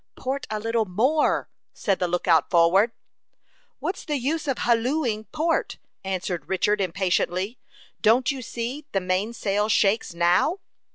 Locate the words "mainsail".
8.99-9.69